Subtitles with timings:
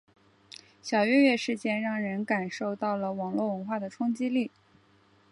[0.81, 4.49] 小月月事件让人感受到了网络文化的冲击力。